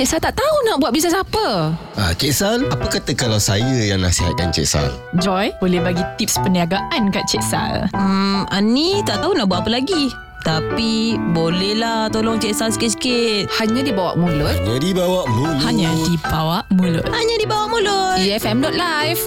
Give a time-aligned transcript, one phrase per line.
[0.00, 1.76] Cik Sal tak tahu nak buat bisnes apa.
[1.92, 4.88] Ah, Cik Sal, apa kata kalau saya yang nasihatkan Cik Sal?
[5.20, 7.84] Joy, boleh bagi tips perniagaan kat Cik Sal.
[7.92, 10.08] Hmm, Ani tak tahu nak buat apa lagi.
[10.40, 13.52] Tapi bolehlah tolong Cik Sal sikit-sikit.
[13.60, 14.56] Hanya di bawah mulut.
[14.56, 15.60] Hanya dibawa mulut.
[15.68, 17.04] Hanya di bawah mulut.
[17.04, 18.16] Hanya di bawah mulut.
[18.24, 19.22] EFM.live.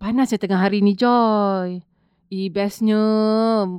[0.00, 1.84] Panasnya tengah hari ni, Joy.
[2.28, 3.00] Eh, bestnya.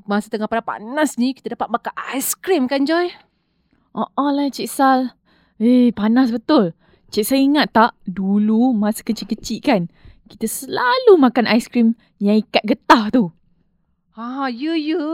[0.09, 3.13] Masa tengah panas-panas ni, kita dapat makan aiskrim kan, Joy?
[3.93, 5.13] Oh, oh lah Cik Sal.
[5.61, 6.73] Eh, panas betul.
[7.13, 9.81] Cik Sal ingat tak dulu masa kecil-kecil kan,
[10.29, 13.29] kita selalu makan aiskrim yang ikat getah tu.
[14.17, 15.05] Ha, ya, ya.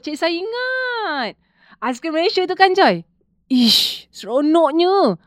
[0.00, 1.36] Cik saya ingat.
[1.84, 3.04] Aiskrim Malaysia tu kan, Joy?
[3.52, 5.20] Ish, seronoknya.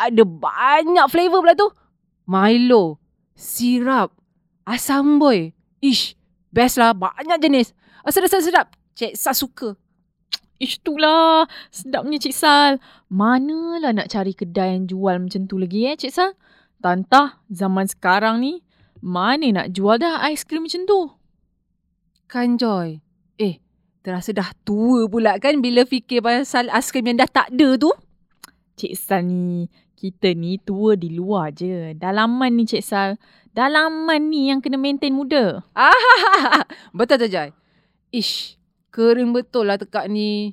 [0.00, 1.68] Ada banyak flavour pula tu.
[2.24, 2.96] Milo,
[3.36, 4.16] sirap,
[4.64, 5.52] asam boy.
[5.84, 6.16] Ish,
[6.54, 6.94] best lah.
[6.94, 7.74] Banyak jenis.
[8.06, 8.66] Ah, Sedap, sedap, sedap.
[8.94, 9.74] Cik Sa suka.
[10.64, 11.50] Ish tu lah.
[11.74, 12.78] Sedapnya Cik Sal.
[13.10, 16.30] Manalah nak cari kedai yang jual macam tu lagi eh Cik Sal?
[16.78, 18.60] Tantah zaman sekarang ni,
[19.00, 21.00] mana nak jual dah aiskrim macam tu?
[22.28, 23.00] Kan, Joy?
[23.40, 23.56] Eh,
[24.04, 27.90] terasa dah tua pula kan bila fikir pasal aiskrim yang dah tak ada tu?
[28.76, 29.64] Cik Sal ni,
[30.04, 31.96] kita ni tua di luar je.
[31.96, 33.16] Dalaman ni Cik Sal.
[33.56, 35.64] Dalaman ni yang kena maintain muda.
[35.72, 35.96] Ah,
[36.96, 37.48] betul tu Joy.
[38.12, 38.60] Ish,
[38.92, 40.52] kering betul lah tekak ni.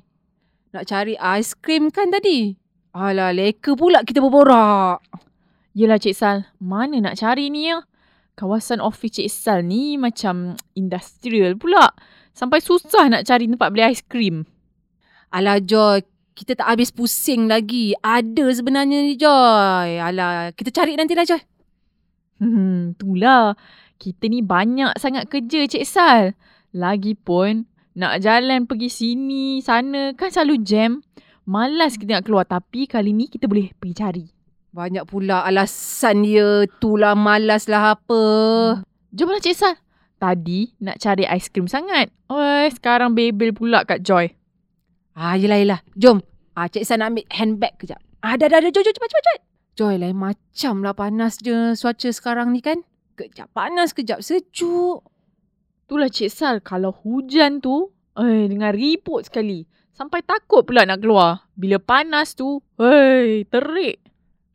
[0.72, 2.56] Nak cari aiskrim kan tadi?
[2.96, 5.04] Alah, leka pula kita berborak.
[5.76, 7.84] Yelah Cik Sal, mana nak cari ni ya?
[8.32, 11.92] Kawasan ofis Cik Sal ni macam industrial pula.
[12.32, 14.48] Sampai susah nak cari tempat beli aiskrim.
[15.28, 16.00] Alah Joy,
[16.32, 17.92] kita tak habis pusing lagi.
[18.00, 20.00] Ada sebenarnya ni Joy.
[20.00, 21.40] Alah, kita cari nanti lah Joy.
[22.42, 23.54] Hmm, itulah.
[24.00, 26.34] Kita ni banyak sangat kerja Cik Sal.
[26.74, 31.04] Lagipun, nak jalan pergi sini, sana kan selalu jam.
[31.46, 34.26] Malas kita nak keluar tapi kali ni kita boleh pergi cari.
[34.72, 36.64] Banyak pula alasan dia.
[36.64, 38.22] Itulah malas lah apa.
[39.12, 39.76] Jomlah Cik Sal.
[40.16, 42.08] Tadi nak cari aiskrim sangat.
[42.32, 44.32] Oh, sekarang bebel pula kat Joy.
[45.12, 45.80] Ah, yelah, yelah.
[45.96, 46.24] Jom.
[46.56, 48.00] Ah, Cik San nak ambil handbag kejap.
[48.24, 48.70] Ah, dah, dah, dah.
[48.72, 49.40] Jom, jom, cepat, cepat, cepat.
[49.72, 52.84] Joy, lain macam lah panas je cuaca sekarang ni kan.
[53.16, 55.00] Kejap panas, kejap sejuk.
[55.88, 57.88] Itulah Cik Sal, kalau hujan tu,
[58.20, 59.64] eh, dengan ribut sekali.
[59.96, 61.48] Sampai takut pula nak keluar.
[61.56, 64.04] Bila panas tu, hei, terik.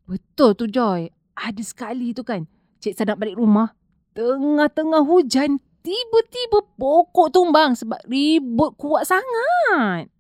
[0.06, 1.10] Betul tu Joy.
[1.34, 2.46] Ada sekali tu kan.
[2.82, 3.74] Cik San nak balik rumah.
[4.14, 5.62] Tengah-tengah hujan.
[5.82, 10.14] Tiba-tiba pokok tumbang sebab ribut kuat sangat.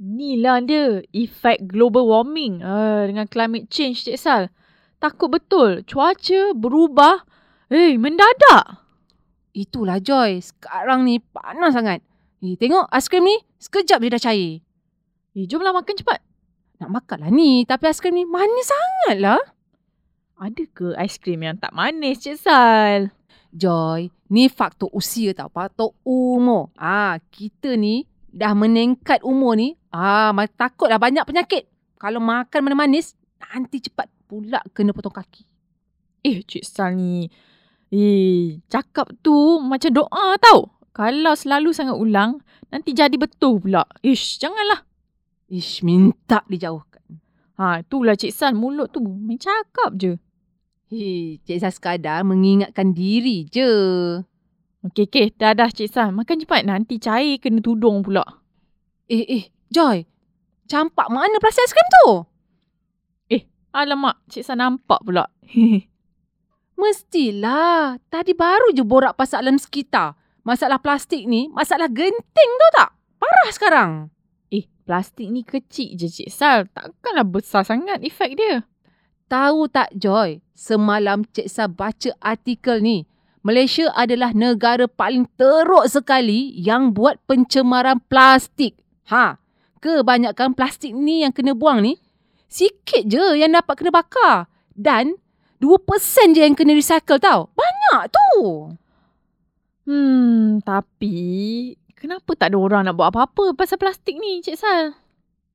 [0.00, 4.42] Inilah dia, efek global warming uh, dengan climate change Cik Sal.
[5.02, 7.26] Takut betul, cuaca berubah.
[7.72, 8.84] Eh, mendadak.
[9.52, 10.40] Itulah Joy.
[10.40, 12.04] Sekarang ni panas sangat.
[12.44, 13.36] Eh, tengok aiskrim ni.
[13.60, 14.52] Sekejap je dah cair.
[15.32, 16.20] Eh, jomlah makan cepat.
[16.80, 17.64] Nak makan lah ni.
[17.64, 19.42] Tapi aiskrim ni manis sangat lah.
[20.36, 23.12] Ada ke aiskrim yang tak manis Cik Sal?
[23.52, 25.52] Joy, ni faktor usia tau.
[25.52, 26.72] Faktor umur.
[26.76, 29.76] Ah, kita ni dah meningkat umur ni.
[29.92, 31.68] Ah, ma- takutlah banyak penyakit.
[32.00, 35.44] Kalau makan mana manis, nanti cepat pula kena potong kaki.
[36.24, 37.28] Eh, Cik Sal ni.
[37.92, 40.72] Eh, cakap tu macam doa tau.
[40.96, 42.40] Kalau selalu sangat ulang,
[42.72, 43.84] nanti jadi betul pula.
[44.00, 44.88] Ish, janganlah.
[45.52, 47.20] Ish, minta dijauhkan.
[47.60, 50.16] Ha, itulah Cik Sal mulut tu main cakap je.
[50.88, 53.68] Hei, Cik Sah sekadar mengingatkan diri je.
[54.88, 55.26] Okey, okey.
[55.36, 56.12] Dah, dah Cik Sal.
[56.16, 56.64] Makan cepat.
[56.64, 58.24] Nanti cair kena tudung pula.
[59.08, 60.04] Eh, eh, Joy.
[60.68, 62.06] Campak mana plastik aiskrim tu?
[63.72, 65.24] Alamak, Cik Sal nampak pula.
[66.80, 67.96] Mestilah.
[68.12, 70.12] Tadi baru je borak pasal alam sekitar.
[70.44, 72.90] Masalah plastik ni, masalah genting tau tak?
[73.16, 73.90] Parah sekarang.
[74.52, 76.68] eh, plastik ni kecil je Cik Sal.
[76.68, 78.66] Takkanlah besar sangat efek dia.
[79.32, 83.08] Tahu tak Joy, semalam Cik Sah baca artikel ni.
[83.40, 88.76] Malaysia adalah negara paling teruk sekali yang buat pencemaran plastik.
[89.08, 89.40] Ha,
[89.82, 91.98] kebanyakan plastik ni yang kena buang ni,
[92.46, 94.46] sikit je yang dapat kena bakar.
[94.72, 95.18] Dan
[95.58, 97.50] 2% je yang kena recycle tau.
[97.52, 98.30] Banyak tu.
[99.82, 101.18] Hmm, tapi
[101.98, 104.94] kenapa tak ada orang nak buat apa-apa pasal plastik ni Cik Sal?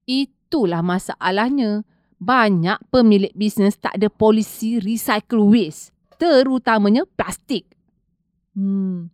[0.04, 1.88] Itulah masalahnya.
[2.18, 5.96] Banyak pemilik bisnes tak ada polisi recycle waste.
[6.18, 7.70] Terutamanya plastik.
[8.58, 9.14] Hmm,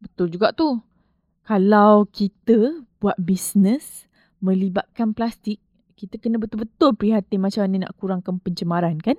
[0.00, 0.80] betul juga tu.
[1.44, 4.07] Kalau kita buat bisnes
[4.38, 5.58] melibatkan plastik,
[5.98, 9.18] kita kena betul-betul prihatin macam mana nak kurangkan pencemaran kan?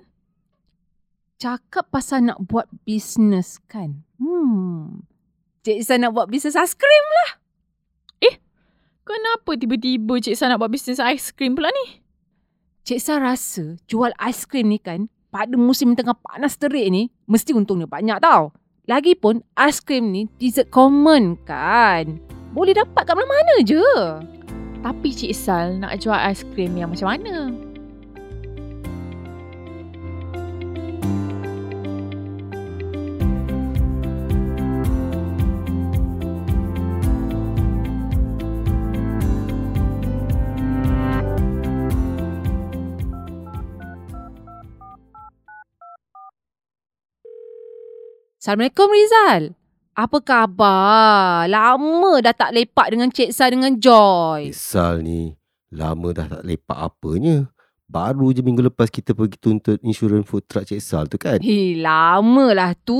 [1.39, 4.03] Cakap pasal nak buat bisnes kan?
[4.19, 5.07] Hmm.
[5.63, 7.05] Cik Isa nak buat bisnes aiskrim.
[9.09, 11.97] Kenapa tiba-tiba Cik Sal nak buat bisnes aiskrim pula ni?
[12.85, 17.89] Cik Sal rasa jual aiskrim ni kan pada musim tengah panas terik ni mesti untungnya
[17.89, 18.53] banyak tau.
[18.85, 22.21] Lagipun aiskrim ni dessert common kan.
[22.53, 23.81] Boleh dapat kat mana-mana je.
[24.79, 27.51] Tapi Cik Sal nak jual aiskrim yang macam mana?
[48.39, 49.58] Assalamualaikum Rizal.
[49.99, 51.43] Apa khabar?
[51.51, 54.55] Lama dah tak lepak dengan Cik Sal dengan Joy.
[54.55, 55.35] Sal ni
[55.75, 57.51] lama dah tak lepak apanya.
[57.83, 61.43] Baru je minggu lepas kita pergi tuntut insurans food truck Cik Sal tu kan.
[61.43, 62.95] Hei, lama lah tu.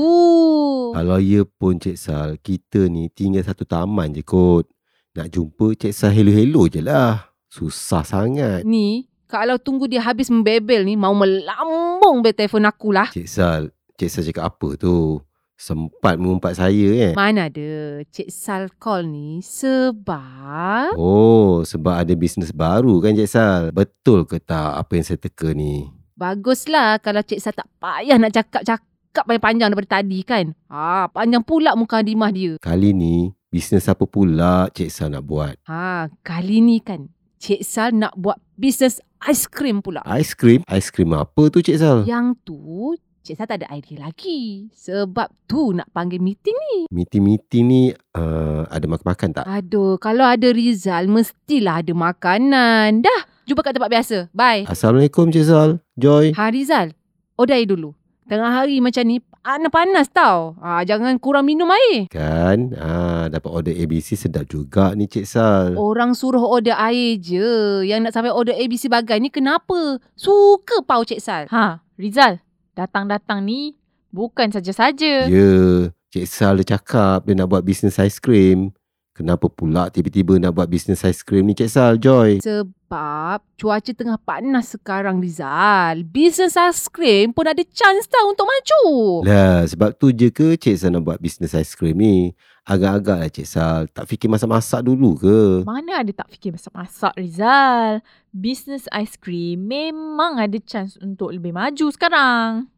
[0.92, 4.68] Kalau ya pun Cik Sal, kita ni tinggal satu taman je kot.
[5.16, 7.32] Nak jumpa Cik Sal hello-hello je lah.
[7.48, 8.60] Susah sangat.
[8.68, 13.08] Ni, kalau tunggu dia habis membebel ni, mau melambung be telefon aku lah.
[13.08, 15.16] Cik Sal, Cik Sal cakap apa tu?
[15.60, 17.12] Sempat mengumpat saya eh.
[17.12, 20.96] Mana ada Cik Sal call ni sebab...
[20.96, 23.68] Oh, sebab ada bisnes baru kan Cik Sal?
[23.68, 25.84] Betul ke tak apa yang saya teka ni?
[26.16, 28.88] Baguslah kalau Cik Sal tak payah nak cakap-cakap
[29.28, 30.56] panjang-panjang daripada tadi kan.
[30.72, 32.56] Ha, panjang pula muka dimah dia.
[32.56, 35.60] Kali ni, bisnes apa pula Cik Sal nak buat?
[35.68, 40.00] Ha, kali ni kan Cik Sal nak buat bisnes aiskrim pula.
[40.08, 40.64] Aiskrim?
[40.64, 42.08] Aiskrim apa tu Cik Sal?
[42.08, 44.72] Yang tu Cik Sal tak ada idea lagi.
[44.72, 46.88] Sebab tu nak panggil meeting ni.
[46.88, 47.82] Meeting-meeting ni
[48.16, 49.44] uh, ada makan-makan tak?
[49.44, 53.04] Aduh, kalau ada Rizal mestilah ada makanan.
[53.04, 54.16] Dah, jumpa kat tempat biasa.
[54.32, 54.64] Bye.
[54.64, 55.84] Assalamualaikum Cik Sal.
[56.00, 56.32] Joy.
[56.32, 56.96] Ha Rizal,
[57.36, 57.92] odai dulu.
[58.24, 60.56] Tengah hari macam ni panas-panas tau.
[60.64, 62.08] Ha, jangan kurang minum air.
[62.08, 62.72] Kan?
[62.72, 65.76] Ah, dapat order ABC sedap juga ni Cik Sal.
[65.76, 67.84] Orang suruh order air je.
[67.84, 70.00] Yang nak sampai order ABC bagai ni kenapa?
[70.16, 71.44] Suka pau Cik Sal.
[71.52, 72.40] Ha, Rizal,
[72.74, 73.74] datang-datang ni
[74.10, 75.26] bukan saja-saja.
[75.26, 78.74] Ya, Cik Sal dia cakap dia nak buat bisnes aiskrim.
[79.14, 82.40] Kenapa pula tiba-tiba nak buat bisnes aiskrim ni Cik Sal, Joy?
[82.40, 86.02] Sebab cuaca tengah panas sekarang Rizal.
[86.08, 88.82] Bisnes aiskrim pun ada chance tau untuk maju.
[89.28, 92.32] Lah, sebab tu je ke Cik Sal nak buat bisnes aiskrim ni?
[92.68, 93.80] Agak-agak lah Cik Sal.
[93.88, 95.64] Tak fikir masak-masak dulu ke?
[95.64, 98.04] Mana ada tak fikir masak-masak Rizal?
[98.30, 102.68] Bisnes aiskrim memang ada chance untuk lebih maju sekarang.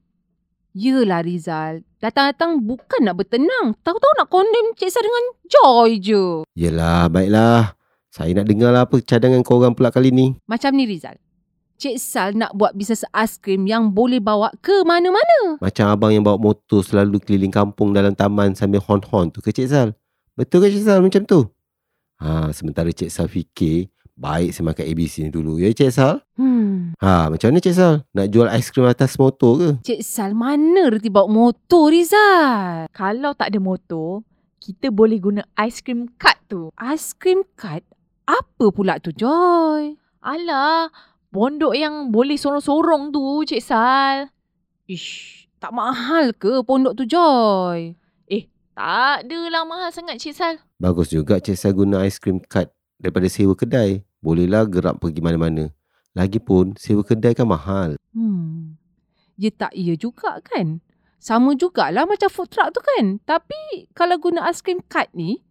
[0.73, 1.84] Yelah Rizal.
[2.00, 3.76] Datang-datang bukan nak bertenang.
[3.84, 6.25] Tahu-tahu nak condemn Cik Sal dengan Joy je.
[6.56, 7.76] Yelah, baiklah.
[8.12, 10.37] Saya nak dengar lah apa cadangan korang pula kali ni.
[10.44, 11.21] Macam ni Rizal.
[11.82, 15.58] Cik Sal nak buat bisnes aiskrim yang boleh bawa ke mana-mana.
[15.58, 19.67] Macam abang yang bawa motor selalu keliling kampung dalam taman sambil hon-hon tu ke Cik
[19.67, 19.90] Sal?
[20.38, 21.43] Betul ke Cik Sal macam tu?
[22.23, 25.58] Ha, sementara Cik Sal fikir, baik saya makan ABC ni dulu.
[25.58, 26.23] Ya Cik Sal?
[26.38, 26.94] Hmm.
[27.02, 28.06] Ha, macam mana Cik Sal?
[28.14, 29.70] Nak jual aiskrim atas motor ke?
[29.82, 32.87] Cik Sal mana reti bawa motor Rizal?
[32.94, 34.23] Kalau tak ada motor,
[34.62, 36.70] kita boleh guna aiskrim cart tu.
[36.79, 37.82] Aiskrim cart?
[38.31, 39.99] Apa pula tu Joy?
[40.23, 40.87] Alah,
[41.32, 44.29] pondok yang boleh sorong-sorong tu, Cik Sal.
[44.84, 47.96] Ish, tak mahal ke pondok tu Joy?
[48.73, 50.55] Tak adalah mahal sangat, Cik Sal.
[50.81, 54.00] Bagus juga Cik Sal guna aiskrim card daripada sewa kedai.
[54.25, 55.69] Bolehlah gerak pergi mana-mana.
[56.17, 58.01] Lagipun, sewa kedai kan mahal.
[58.17, 58.81] Hmm.
[59.36, 60.81] Ya tak iya juga kan?
[61.20, 63.20] Sama jugalah macam food truck tu kan.
[63.29, 65.44] Tapi kalau guna aiskrim cart ni,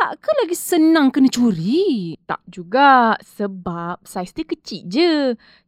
[0.00, 2.16] tak ke lagi senang kena curi?
[2.24, 5.12] Tak juga sebab saiz dia kecil je.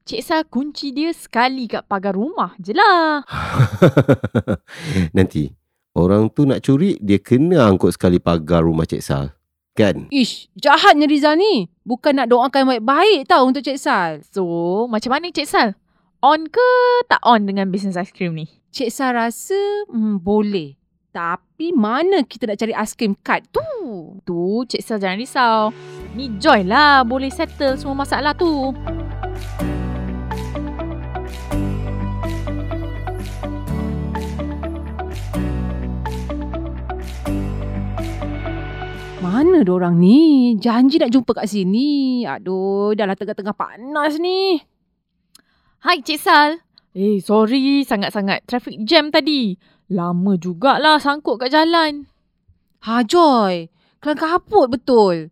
[0.08, 3.20] Cik Sal kunci dia sekali kat pagar rumah je lah.
[5.16, 5.52] Nanti,
[5.92, 9.36] orang tu nak curi, dia kena angkut sekali pagar rumah Cik Sal.
[9.76, 10.08] Kan?
[10.08, 11.68] Ish, jahatnya Rizal ni.
[11.84, 14.24] Bukan nak doakan baik-baik tau untuk Cik Sal.
[14.32, 15.76] So, macam mana Cik Sal?
[16.24, 16.68] On ke
[17.04, 18.48] tak on dengan bisnes aiskrim ni?
[18.72, 19.60] Cik Sal rasa
[19.92, 20.80] hmm, boleh.
[21.12, 23.60] Tapi mana kita nak cari aiskrim cart tu?
[24.24, 25.68] Tu, Cik Sal jangan risau.
[26.16, 28.72] Ni Joy lah boleh settle semua masalah tu.
[39.20, 40.56] Mana orang ni?
[40.56, 42.24] Janji nak jumpa kat sini.
[42.24, 44.64] Aduh, dah lah tengah-tengah panas ni.
[45.84, 46.56] Hai Cik Sal.
[46.96, 49.60] Eh, sorry sangat-sangat traffic jam tadi.
[49.92, 52.08] Lama jugalah sangkut kat jalan.
[52.88, 53.68] Ha, Joy.
[54.00, 55.28] Kelang kaput betul.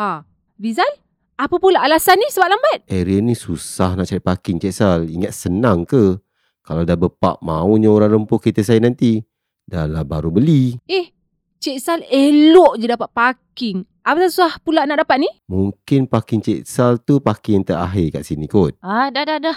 [0.00, 0.24] Ha,
[0.56, 0.88] Rizal?
[1.36, 2.88] Apa pula alasan ni sebab lambat?
[2.88, 5.00] Area ni susah nak cari parking Cik Sal.
[5.04, 6.16] Ingat senang ke?
[6.64, 9.20] Kalau dah berpak, maunya orang rempuk kereta saya nanti.
[9.68, 10.80] Dah lah baru beli.
[10.88, 11.12] Eh,
[11.60, 13.84] Cik Sal elok je dapat parking.
[14.00, 15.30] Apa susah pula nak dapat ni?
[15.48, 18.80] Mungkin parking Cik Sal tu parking yang terakhir kat sini kot.
[18.80, 19.56] Ah, dah, dah, dah.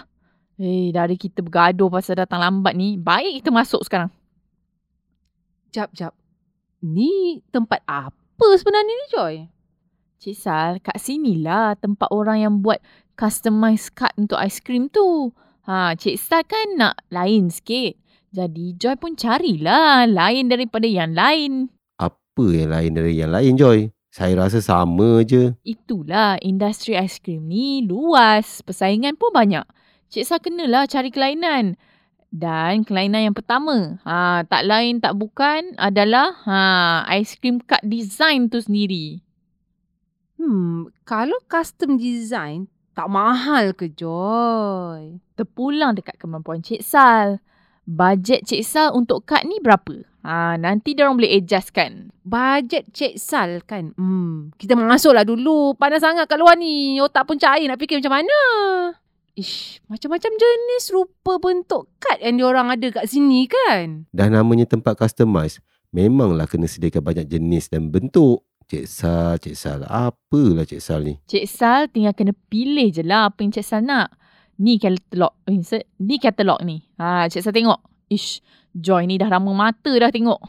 [0.60, 4.12] Eh, dari kita bergaduh pasal datang lambat ni, baik kita masuk sekarang.
[5.74, 6.14] Jap, jap.
[6.86, 9.34] Ni tempat apa sebenarnya ni, Joy?
[10.22, 12.78] Cik Sal, kat sinilah tempat orang yang buat
[13.18, 15.34] customise card untuk aiskrim tu.
[15.66, 17.98] Ha, Cik Sal kan nak lain sikit.
[18.30, 21.74] Jadi Joy pun carilah lain daripada yang lain.
[21.98, 23.90] Apa yang lain dari yang lain Joy?
[24.14, 25.58] Saya rasa sama je.
[25.66, 28.62] Itulah industri aiskrim ni luas.
[28.62, 29.66] Persaingan pun banyak.
[30.14, 31.82] Cik Sal kenalah cari kelainan.
[32.34, 36.60] Dan kelainan yang pertama, ha, tak lain tak bukan adalah ha,
[37.06, 39.22] aiskrim card design tu sendiri.
[40.42, 42.66] Hmm, kalau custom design,
[42.98, 45.22] tak mahal ke, Joy?
[45.38, 47.38] Terpulang dekat kemampuan Cik Sal.
[47.86, 50.02] Bajet Cik Sal untuk kad ni berapa?
[50.26, 52.10] Ha, nanti dia orang boleh adjustkan.
[52.26, 53.94] Bajet Cik Sal kan.
[53.94, 55.78] Hmm, kita masuklah dulu.
[55.78, 56.98] Panas sangat kat luar ni.
[56.98, 58.40] Otak pun cair nak fikir macam mana.
[59.34, 64.06] Ish, macam-macam jenis rupa bentuk kad yang diorang ada kat sini kan?
[64.14, 65.58] Dah namanya tempat customise,
[65.90, 68.46] memanglah kena sediakan banyak jenis dan bentuk.
[68.70, 71.18] Cik Sal, Cik Sal, apalah Cik Sal ni?
[71.26, 74.14] Cik Sal tinggal kena pilih je lah apa yang Cik Sal nak.
[74.62, 75.34] Ni katalog.
[75.50, 76.86] Eh, se- ni katalog ni.
[77.02, 77.82] Ha, Cik Sal tengok.
[78.14, 78.40] Ish,
[78.72, 80.40] Joy ni dah rama mata dah tengok.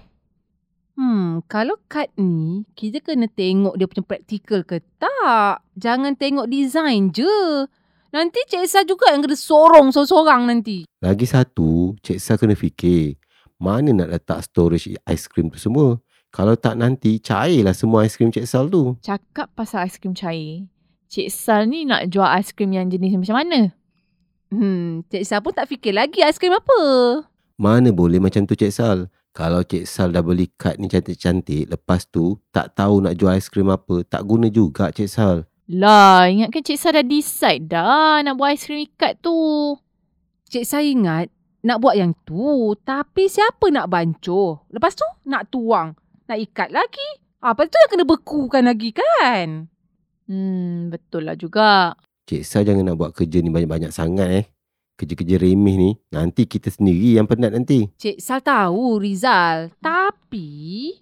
[0.95, 5.65] Hmm, kalau kad ni, kita kena tengok dia punya praktikal ke tak.
[5.75, 7.67] Jangan tengok design je.
[8.15, 10.87] Nanti Cik Sal juga yang kena sorong seorang-seorang nanti.
[11.03, 13.19] Lagi satu, Cik Sal kena fikir,
[13.59, 15.99] mana nak letak storage aiskrim tu semua?
[16.31, 18.95] Kalau tak nanti, cairlah semua aiskrim Cik Sal tu.
[19.03, 20.71] Cakap pasal aiskrim cair.
[21.11, 23.75] Cik Sal ni nak jual aiskrim yang jenis macam mana?
[24.55, 26.79] Hmm, Cik Sal pun tak fikir lagi aiskrim apa.
[27.59, 29.11] Mana boleh macam tu Cik Sal?
[29.35, 33.75] Kalau Cik Sal dah beli kad ni cantik-cantik, lepas tu tak tahu nak jual aiskrim
[33.75, 35.51] apa, tak guna juga Cik Sal.
[35.65, 39.73] Lah, ingatkan Cik Sal dah decide dah nak buat aiskrim ikat tu.
[40.53, 41.33] Cik Sal ingat
[41.65, 42.77] nak buat yang tu.
[42.85, 44.61] Tapi siapa nak bancuh?
[44.69, 45.97] Lepas tu nak tuang.
[46.29, 47.09] Nak ikat lagi.
[47.41, 49.73] Apa tu yang kena bekukan lagi kan?
[50.29, 51.97] Hmm, betul lah juga.
[52.29, 54.45] Cik Sal jangan nak buat kerja ni banyak-banyak sangat eh.
[54.95, 57.89] Kerja-kerja remeh ni, nanti kita sendiri yang penat nanti.
[57.97, 59.73] Cik Sal tahu Rizal.
[59.81, 60.93] Tapi...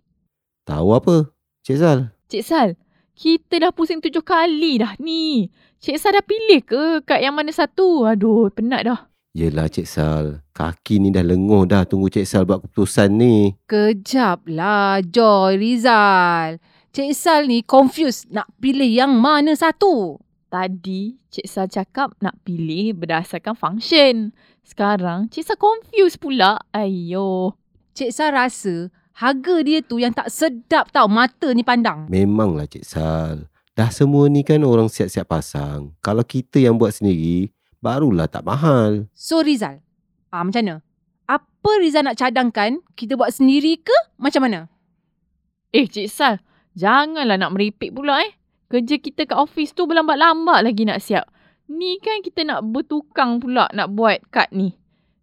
[0.63, 1.35] Tahu apa?
[1.67, 1.99] Cik Sal?
[2.31, 2.79] Cik Sal,
[3.23, 5.47] kita dah pusing tujuh kali dah ni.
[5.79, 8.03] Cik Sal dah pilih ke kat yang mana satu?
[8.03, 9.07] Aduh, penat dah.
[9.31, 13.55] Yelah Cik Sal, kaki ni dah lenguh dah tunggu Cik Sal buat keputusan ni.
[13.71, 16.59] Kejap lah Joy Rizal.
[16.91, 20.19] Cik Sal ni confused nak pilih yang mana satu.
[20.51, 24.35] Tadi Cik Sal cakap nak pilih berdasarkan function.
[24.67, 26.59] Sekarang Cik Sal confused pula.
[26.75, 27.55] Ayo.
[27.95, 32.09] Cik Sal rasa harga dia tu yang tak sedap tau mata ni pandang.
[32.09, 33.49] Memanglah Cik Sal.
[33.73, 35.97] Dah semua ni kan orang siap-siap pasang.
[36.05, 37.49] Kalau kita yang buat sendiri,
[37.81, 39.09] barulah tak mahal.
[39.17, 39.81] So Rizal,
[40.29, 40.75] ah, macam mana?
[41.25, 42.85] Apa Rizal nak cadangkan?
[42.93, 43.97] Kita buat sendiri ke?
[44.21, 44.69] Macam mana?
[45.73, 46.45] Eh Cik Sal,
[46.77, 48.33] janganlah nak meripik pula eh.
[48.69, 51.29] Kerja kita kat office tu berlambat-lambat lagi nak siap.
[51.69, 54.77] Ni kan kita nak bertukang pula nak buat kad ni.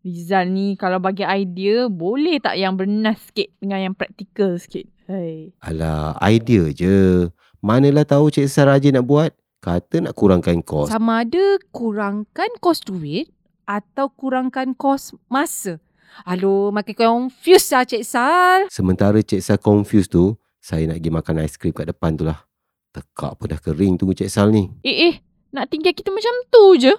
[0.10, 4.90] Rizal ni kalau bagi idea, boleh tak yang bernas sikit dengan yang praktikal sikit?
[5.06, 5.54] Hai.
[5.62, 7.30] Alah, idea je.
[7.62, 9.30] Manalah tahu Cik Sal rajin nak buat.
[9.62, 10.90] Kata nak kurangkan kos.
[10.90, 13.30] Sama ada kurangkan kos duit
[13.70, 15.78] atau kurangkan kos masa.
[16.26, 18.66] Aduh, makin confused lah Cik Sal.
[18.74, 22.42] Sementara Cik Sal confused tu, saya nak pergi makan aiskrim kat depan tu lah.
[22.90, 24.74] Tekak pun dah kering tunggu Cik Sal ni.
[24.82, 25.16] Eh eh,
[25.54, 26.96] nak tinggal kita macam tu je.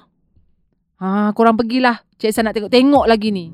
[1.01, 2.05] Ha, korang pergilah.
[2.21, 3.49] Cik Sal nak tengok-tengok lagi ni.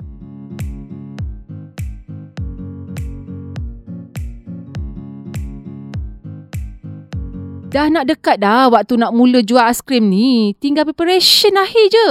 [7.70, 10.58] Dah nak dekat dah waktu nak mula jual aiskrim ni.
[10.58, 12.10] Tinggal preparation akhir je.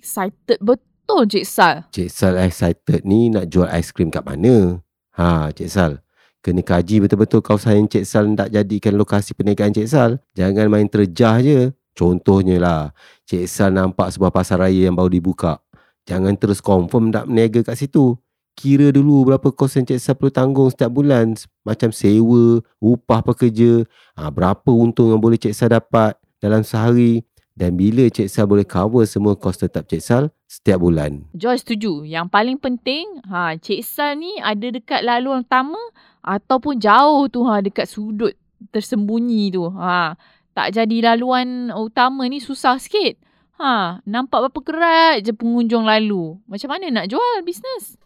[0.00, 1.84] Excited betul Cik Sal.
[1.92, 4.80] Cik Sal excited ni nak jual aiskrim kat mana?
[5.20, 6.00] Ha, Cik Sal.
[6.40, 10.16] Kena kaji betul-betul kawasan yang Cik Sal nak jadikan lokasi perniagaan Cik Sal.
[10.32, 11.76] Jangan main terjah je.
[11.92, 12.82] Contohnya lah,
[13.28, 15.60] Cik Sal nampak sebuah pasar raya yang baru dibuka.
[16.08, 18.16] Jangan terus confirm nak berniaga kat situ.
[18.52, 21.36] Kira dulu berapa kos yang Cik Sal perlu tanggung setiap bulan.
[21.64, 23.84] Macam sewa, upah pekerja,
[24.16, 27.24] ha, berapa untung yang boleh Cik Sal dapat dalam sehari.
[27.52, 31.28] Dan bila Cik Sal boleh cover semua kos tetap Cik Sal setiap bulan.
[31.36, 32.08] Joy setuju.
[32.08, 35.80] Yang paling penting, ha, Cik Sal ni ada dekat laluan utama
[36.24, 38.32] ataupun jauh tu ha, dekat sudut
[38.72, 39.68] tersembunyi tu.
[39.68, 40.16] Ha,
[40.52, 43.16] tak jadi laluan utama ni susah sikit.
[43.60, 46.40] Ha, nampak berapa kerat je pengunjung lalu.
[46.48, 47.96] Macam mana nak jual bisnes?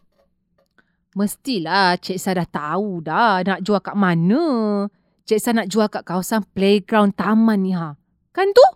[1.17, 4.85] Mestilah Cik Sal dah tahu dah nak jual kat mana.
[5.25, 7.97] Cik Sal nak jual kat kawasan playground taman ni ha.
[8.31, 8.67] Kan tu?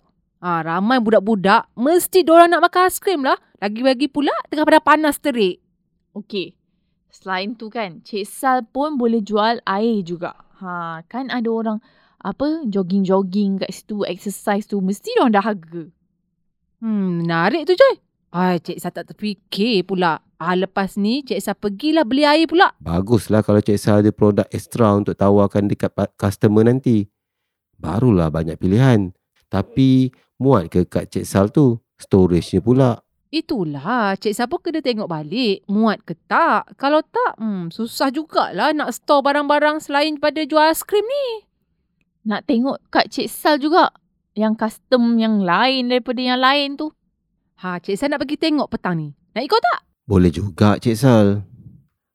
[0.41, 3.37] Ha, ramai budak-budak mesti diorang nak makan aiskrim lah.
[3.61, 5.61] Lagi-lagi pula tengah pada panas terik.
[6.17, 6.57] Okey.
[7.13, 10.33] Selain tu kan, Cik Sal pun boleh jual air juga.
[10.57, 11.77] Ha, kan ada orang
[12.21, 15.83] apa jogging-jogging kat situ, exercise tu mesti orang dahaga.
[16.81, 18.01] Hmm, menarik tu Joy.
[18.31, 20.23] Ay, Cik Sal tak terfikir pula.
[20.39, 22.71] Ah, lepas ni Cik Sal pergilah beli air pula.
[22.79, 27.11] Baguslah kalau Cik Sal ada produk ekstra untuk tawarkan dekat customer nanti.
[27.75, 29.11] Barulah banyak pilihan.
[29.51, 30.09] Tapi
[30.39, 31.75] muat ke kat Cik Sal tu?
[31.99, 33.03] Storage-nya pula.
[33.35, 35.67] Itulah, Cik Sal pun kena tengok balik.
[35.67, 36.71] Muat ke tak?
[36.79, 41.50] Kalau tak, hmm, susah jugalah nak store barang-barang selain pada jual aiskrim ni.
[42.21, 43.89] Nak tengok kat Cik Sal juga.
[44.37, 46.93] Yang custom yang lain daripada yang lain tu.
[47.65, 49.09] Ha, Cik Sal nak pergi tengok petang ni.
[49.33, 49.81] Nak ikut tak?
[50.05, 51.41] Boleh juga Cik Sal.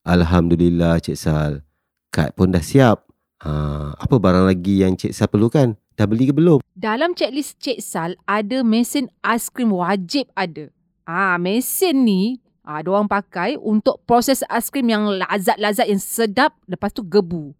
[0.06, 1.66] Alhamdulillah Cik Sal.
[2.14, 3.10] Kad pun dah siap.
[3.42, 3.50] Ha,
[3.98, 5.74] apa barang lagi yang Cik Sal perlukan?
[5.98, 6.62] Dah beli ke belum?
[6.76, 10.70] Dalam checklist Cik Sal ada mesin aiskrim wajib ada.
[11.02, 17.02] Ah, mesin ni ah orang pakai untuk proses aiskrim yang lazat-lazat yang sedap lepas tu
[17.02, 17.54] gebu.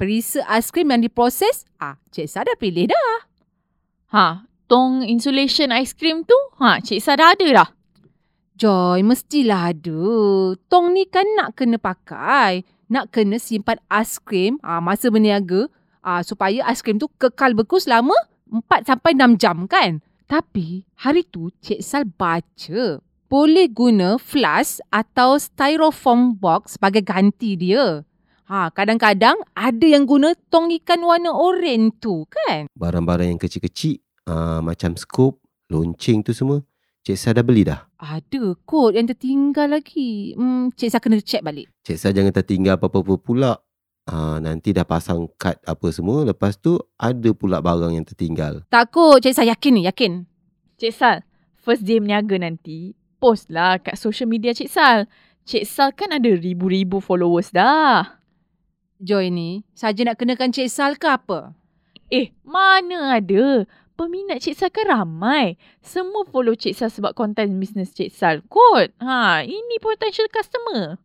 [0.00, 3.18] Perisa aiskrim yang diproses, ah Cik Sal dah pilih dah.
[4.12, 4.26] Ha,
[4.66, 7.68] tong insulation ice cream tu, ha, Cik Sal dah ada dah.
[8.56, 10.02] Joy, mestilah ada.
[10.68, 12.62] Tong ni kan nak kena pakai.
[12.92, 15.72] Nak kena simpan aiskrim ah masa berniaga
[16.04, 18.12] ah supaya aiskrim tu kekal beku selama
[18.52, 20.04] 4 sampai 6 jam kan.
[20.28, 23.00] Tapi hari tu Cik Sal baca
[23.32, 28.04] boleh guna flask atau styrofoam box sebagai ganti dia.
[28.52, 32.68] Ha, kadang-kadang ada yang guna tong ikan warna oranye tu kan.
[32.76, 33.96] Barang-barang yang kecil-kecil.
[34.28, 35.40] Uh, macam skop,
[35.72, 36.60] lonceng tu semua.
[37.00, 37.88] Cik Sal dah beli dah.
[37.96, 40.36] Ada kot yang tertinggal lagi.
[40.36, 41.72] Hmm, Cik Sal kena check balik.
[41.80, 43.56] Cik Sal jangan tertinggal apa-apa pula.
[44.04, 46.28] Uh, nanti dah pasang kad apa semua.
[46.28, 48.68] Lepas tu ada pula barang yang tertinggal.
[48.68, 50.28] Takut Cik Sal yakin ni, yakin.
[50.76, 51.24] Cik Sal,
[51.56, 55.08] first day berniaga nanti, post lah kat social media Cik Sal.
[55.48, 58.21] Cik Sal kan ada ribu-ribu followers dah.
[59.02, 61.58] Joy ni, saja nak kenakan Cik Sal ke apa?
[62.06, 63.66] Eh, mana ada.
[63.98, 65.58] Peminat Cik Sal kan ramai.
[65.82, 68.94] Semua follow Cik Sal sebab konten bisnes Cik Sal kot.
[69.02, 71.02] Ha, ini potential customer.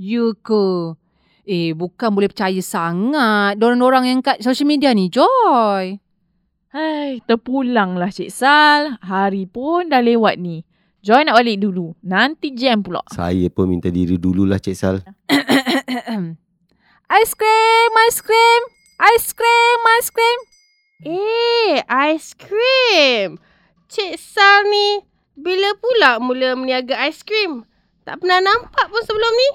[0.00, 0.96] You ke?
[1.44, 6.00] Eh, bukan boleh percaya sangat orang-orang yang kat social media ni, Joy.
[6.72, 8.96] Hai, terpulanglah Cik Sal.
[9.04, 10.64] Hari pun dah lewat ni.
[11.04, 11.92] Joy nak balik dulu.
[12.00, 13.04] Nanti jam pula.
[13.12, 15.04] Saya pun minta diri dululah Cik Sal.
[17.06, 18.62] aiskrim, aiskrim,
[18.98, 20.38] aiskrim, aiskrim.
[21.06, 23.38] Eh, aiskrim.
[23.86, 25.06] Cik Sal ni
[25.38, 27.62] bila pula mula meniaga aiskrim?
[28.02, 29.48] Tak pernah nampak pun sebelum ni.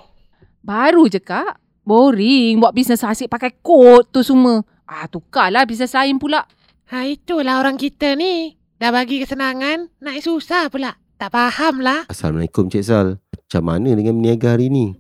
[0.64, 1.60] Baru je kak.
[1.84, 4.64] Boring buat bisnes asyik pakai kod tu semua.
[4.88, 6.48] Ah, tukarlah bisnes lain pula.
[6.92, 8.56] Ha itulah orang kita ni.
[8.80, 10.98] Dah bagi kesenangan, nak susah pula.
[11.20, 12.10] Tak faham lah.
[12.10, 13.22] Assalamualaikum Cik Sal.
[13.22, 14.96] Macam mana dengan berniaga hari ni?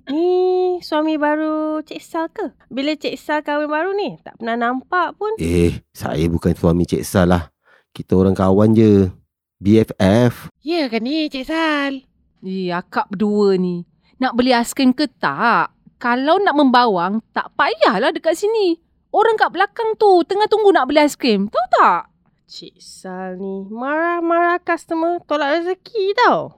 [0.81, 2.57] Ni suami baru Cik Sal ke?
[2.73, 5.29] Bila Cik Sal kahwin baru ni, tak pernah nampak pun.
[5.37, 7.53] Eh, saya bukan suami Cik Sal lah.
[7.93, 9.13] Kita orang kawan je.
[9.61, 10.49] BFF.
[10.65, 12.01] Ya ke ni Cik Sal?
[12.41, 13.85] Eh, akak berdua ni.
[14.17, 15.69] Nak beli aiskrim ke tak?
[16.01, 18.81] Kalau nak membawang, tak payahlah dekat sini.
[19.13, 21.45] Orang kat belakang tu tengah tunggu nak beli aiskrim.
[21.45, 22.09] Tahu tak?
[22.49, 26.57] Cik Sal ni marah-marah customer tolak rezeki tau.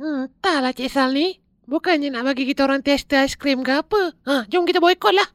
[0.00, 1.36] Hmm, entahlah Cik Sal ni.
[1.68, 4.16] Bukannya nak bagi kita orang tester aiskrim ke apa.
[4.24, 5.28] Ha, jom kita boykot lah.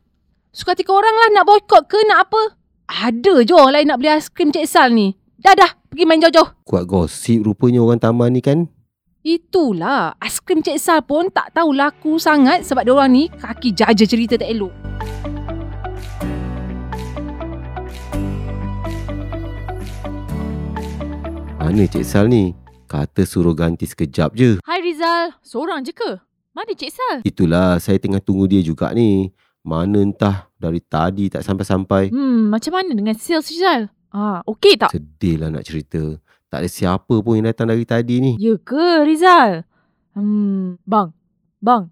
[0.49, 2.57] Suka hati orang lah nak boykot ke nak apa?
[2.89, 5.13] Ada je orang lain nak beli aiskrim Cik Sal ni.
[5.37, 6.65] Dah dah, pergi main jauh-jauh.
[6.65, 8.65] Kuat gosip rupanya orang taman ni kan.
[9.21, 14.33] Itulah, aiskrim Cik Sal pun tak tahu laku sangat sebab diorang ni kaki jaja cerita
[14.33, 14.73] tak elok.
[21.61, 22.62] Mana Cik Sal ni?
[22.93, 24.61] Kata suruh ganti sekejap je.
[24.61, 26.13] Hai Rizal, seorang je ke?
[26.53, 27.25] Mana Cik Sal?
[27.25, 29.33] Itulah saya tengah tunggu dia juga ni.
[29.65, 32.13] Mana entah dari tadi tak sampai-sampai.
[32.13, 33.89] Hmm, macam mana dengan sales Rizal?
[34.13, 34.93] Ah, okey tak?
[34.93, 36.21] Sedih lah nak cerita.
[36.53, 38.37] Tak ada siapa pun yang datang dari tadi ni.
[38.37, 39.65] Ya ke Rizal?
[40.13, 41.09] Hmm, bang.
[41.65, 41.89] Bang.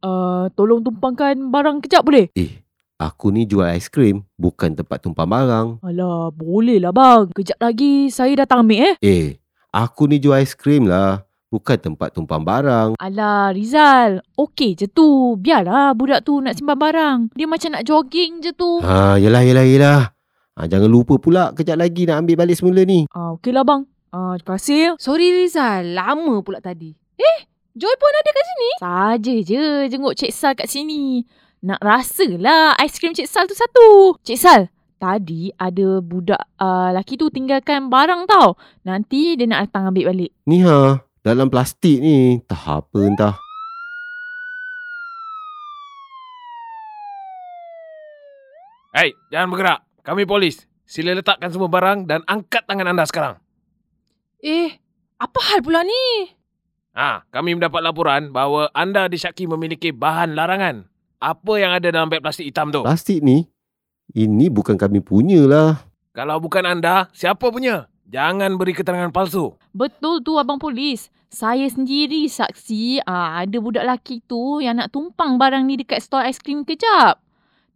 [0.00, 2.32] Uh, tolong tumpangkan barang kejap boleh?
[2.32, 2.64] Eh,
[2.96, 4.24] aku ni jual aiskrim.
[4.40, 5.84] Bukan tempat tumpang barang.
[5.84, 7.28] Alah, boleh lah bang.
[7.28, 8.96] Kejap lagi saya datang ambil eh.
[9.04, 9.28] Eh,
[9.70, 11.26] aku ni jual aiskrim lah.
[11.50, 12.94] Bukan tempat tumpang barang.
[12.94, 15.34] Alah Rizal, okey je tu.
[15.34, 17.18] Biarlah budak tu nak simpan barang.
[17.34, 18.78] Dia macam nak jogging je tu.
[18.86, 20.00] Ha, yelah, yelah, yelah.
[20.54, 23.10] Ha, jangan lupa pula kejap lagi nak ambil balik semula ni.
[23.10, 23.82] Ah, okey lah bang.
[24.14, 24.94] Ah, terima kasih.
[25.02, 26.94] Sorry Rizal, lama pula tadi.
[27.18, 27.38] Eh,
[27.70, 28.70] Joy pun ada kat sini.
[28.82, 31.22] Saja je jenguk Cik Sal kat sini.
[31.62, 34.18] Nak rasalah aiskrim Cik Sal tu satu.
[34.26, 38.60] Cik Sal, Tadi ada budak uh, lelaki tu tinggalkan barang tau.
[38.84, 40.28] Nanti dia nak datang ambil balik.
[40.44, 42.36] Ni ha, dalam plastik ni.
[42.44, 43.34] Tak apa entah.
[48.92, 49.80] Hei, jangan bergerak.
[50.04, 50.68] Kami polis.
[50.84, 53.40] Sila letakkan semua barang dan angkat tangan anda sekarang.
[54.44, 54.76] Eh,
[55.16, 56.28] apa hal pula ni?
[56.92, 60.84] Ha, kami mendapat laporan bahawa anda disyaki memiliki bahan larangan.
[61.24, 62.84] Apa yang ada dalam beg plastik hitam tu?
[62.84, 63.48] Plastik ni,
[64.14, 65.70] ini bukan kami punya lah.
[66.10, 67.86] Kalau bukan anda, siapa punya?
[68.10, 69.54] Jangan beri keterangan palsu.
[69.70, 71.14] Betul tu abang polis.
[71.30, 76.26] Saya sendiri saksi ah ada budak lelaki tu yang nak tumpang barang ni dekat stol
[76.26, 77.22] aiskrim kejap.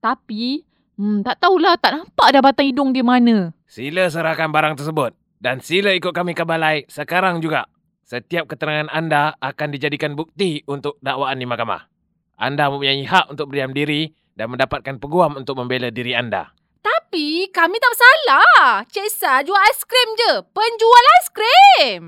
[0.03, 0.67] Tapi
[0.99, 3.55] hmm, tak tahulah tak nampak dah batang hidung dia mana.
[3.71, 5.15] Sila serahkan barang tersebut.
[5.39, 7.71] Dan sila ikut kami ke balai sekarang juga.
[8.03, 11.87] Setiap keterangan anda akan dijadikan bukti untuk dakwaan di mahkamah.
[12.35, 16.51] Anda mempunyai hak untuk berdiam diri dan mendapatkan peguam untuk membela diri anda.
[16.85, 18.85] Tapi kami tak bersalah.
[18.91, 20.33] Cik Sal jual aiskrim je.
[20.51, 22.03] Penjual aiskrim.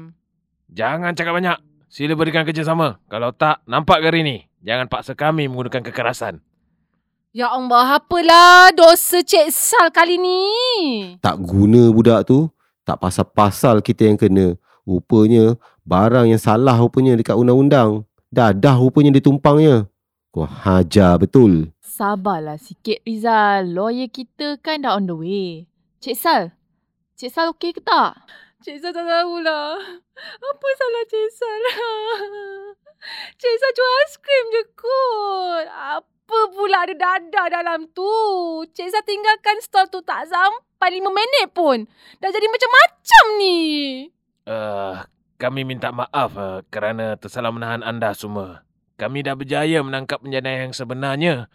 [0.69, 1.59] Jangan cakap banyak.
[1.87, 3.01] Sila berikan kerjasama.
[3.09, 4.37] Kalau tak, nampak hari ni?
[4.61, 6.43] Jangan paksa kami menggunakan kekerasan.
[7.31, 10.43] Ya Allah, apalah dosa Cik Sal kali ni?
[11.23, 12.51] Tak guna budak tu.
[12.83, 14.59] Tak pasal-pasal kita yang kena.
[14.87, 18.07] Rupanya barang yang salah rupanya dekat undang-undang.
[18.31, 19.87] Dadah rupanya ditumpangnya.
[20.35, 21.71] Kau hajar betul.
[21.96, 23.72] Sabarlah sikit Rizal.
[23.72, 25.64] Lawyer kita kan dah on the way.
[26.04, 26.52] Cik Sal.
[27.16, 28.20] Cik Sal okey ke tak?
[28.61, 29.80] Cik Sal tak tahulah.
[30.20, 31.62] Apa salah Cik Sal?
[33.40, 35.64] Cik Sal jual aiskrim je kot.
[35.72, 38.12] Apa pula ada dadah dalam tu?
[38.76, 41.88] Cik Sal tinggalkan stol tu tak sampai lima minit pun.
[42.20, 43.61] Dah jadi macam-macam ni.
[44.44, 45.00] Uh,
[45.40, 48.68] kami minta maaf uh, kerana tersalah menahan anda semua.
[49.00, 51.48] Kami dah berjaya menangkap penjana yang sebenarnya.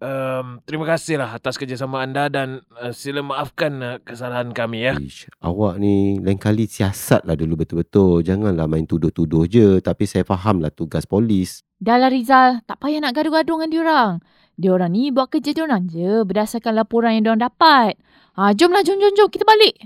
[0.00, 4.96] Um, terima kasihlah atas kerjasama anda dan uh, sila maafkan uh, kesalahan kami ya.
[4.96, 8.24] Ish, awak ni lain kali siasat lah dulu betul-betul.
[8.24, 9.76] Janganlah main tuduh-tuduh je.
[9.84, 11.60] Tapi saya faham lah tugas polis.
[11.76, 12.64] Dah lah Rizal.
[12.64, 14.12] Tak payah nak gaduh-gaduh dengan diorang.
[14.56, 18.00] Diorang ni buat kerja diorang je berdasarkan laporan yang diorang dapat.
[18.40, 19.28] Ha, jomlah, jom, jom, jom.
[19.28, 19.84] Kita balik.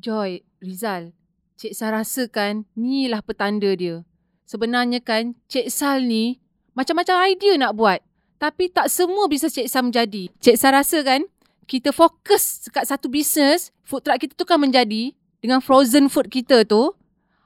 [0.00, 1.12] Joy, Rizal,
[1.60, 4.08] Cik Sal rasa kan ni lah petanda dia.
[4.48, 6.40] Sebenarnya kan Cik Sal ni
[6.72, 8.00] macam-macam idea nak buat.
[8.38, 10.28] Tapi tak semua bisnes Cik Sal menjadi.
[10.42, 11.24] Cik Sal rasa kan
[11.64, 16.68] kita fokus dekat satu bisnes, food truck kita tu kan menjadi dengan frozen food kita
[16.68, 16.92] tu.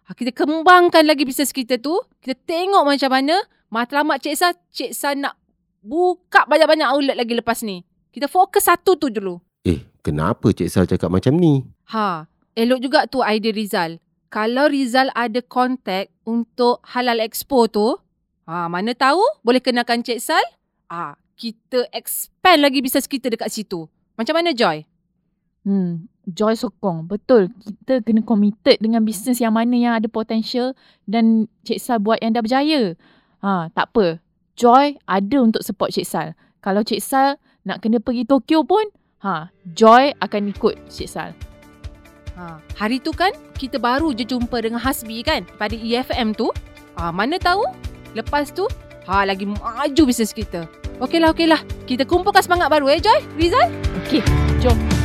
[0.07, 1.99] ha, Kita kembangkan lagi bisnes kita tu.
[2.19, 3.39] Kita tengok macam mana
[3.71, 5.39] matlamat Cik Sal, Cik Sal nak
[5.83, 7.87] buka banyak-banyak outlet lagi lepas ni.
[8.11, 9.39] Kita fokus satu tu dulu.
[9.63, 11.63] Eh, kenapa Cik Sal cakap macam ni?
[11.95, 12.27] Ha,
[12.59, 14.03] elok juga tu idea Rizal.
[14.29, 17.97] Kalau Rizal ada kontak untuk halal expo tu,
[18.45, 20.45] ha, mana tahu boleh kenakan Cik Sal,
[20.91, 23.87] ah kita expand lagi bisnes kita dekat situ.
[24.19, 24.83] Macam mana Joy?
[25.63, 27.07] Hmm, Joy sokong.
[27.07, 27.55] Betul.
[27.63, 30.75] Kita kena committed dengan bisnes yang mana yang ada potential
[31.07, 32.99] dan Cik Sal buat yang dah berjaya.
[33.45, 34.19] Ha, tak apa.
[34.59, 36.35] Joy ada untuk support Cik Sal.
[36.59, 38.83] Kalau Cik Sal nak kena pergi Tokyo pun,
[39.23, 41.31] ha, Joy akan ikut Cik Sal.
[42.35, 46.51] Ha, hari tu kan kita baru je jumpa dengan Hasbi kan pada EFM tu.
[46.99, 47.63] Ha, mana tahu
[48.19, 48.67] lepas tu
[49.07, 50.67] ha, lagi maju bisnes kita.
[50.99, 51.61] Okeylah, okeylah.
[51.87, 53.71] Kita kumpulkan semangat baru eh Joy, Rizal.
[54.03, 54.23] Okey,
[54.59, 54.98] jom.